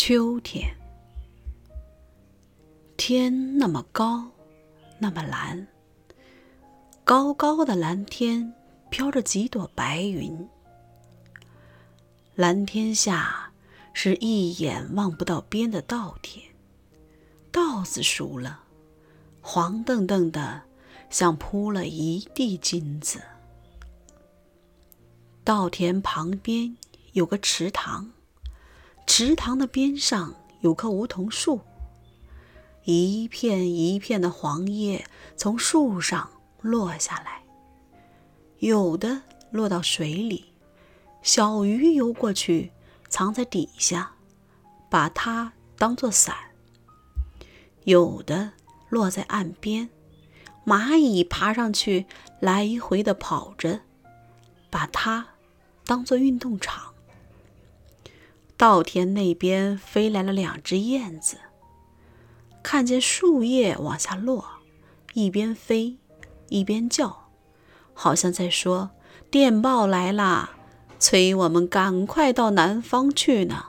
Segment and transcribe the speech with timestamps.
[0.00, 0.76] 秋天，
[2.96, 4.30] 天那么高，
[5.00, 5.66] 那么蓝，
[7.02, 8.54] 高高的蓝天
[8.90, 10.48] 飘着几朵白云。
[12.36, 13.50] 蓝天下
[13.92, 16.46] 是一眼望不到边的稻田，
[17.50, 18.60] 稻子熟了，
[19.40, 20.62] 黄澄澄的，
[21.10, 23.20] 像铺了一地金子。
[25.42, 26.76] 稻田旁边
[27.14, 28.12] 有个池塘。
[29.20, 31.60] 池塘的边上有棵梧桐树，
[32.84, 35.04] 一片一片的黄叶
[35.36, 37.42] 从树上落下来，
[38.60, 40.44] 有的落到水里，
[41.20, 42.70] 小鱼游过去，
[43.08, 44.12] 藏在底下，
[44.88, 46.32] 把它当作伞；
[47.82, 48.52] 有的
[48.88, 49.90] 落在岸边，
[50.64, 52.06] 蚂蚁爬上去，
[52.38, 53.80] 来回的跑着，
[54.70, 55.26] 把它
[55.84, 56.94] 当作运动场。
[58.58, 61.38] 稻田那边飞来了两只燕子，
[62.60, 64.44] 看见树叶往下落，
[65.14, 65.96] 一边飞
[66.48, 67.28] 一边叫，
[67.94, 68.90] 好像在说
[69.30, 70.56] ：“电报来啦，
[70.98, 73.66] 催我们赶快到南方去呢。”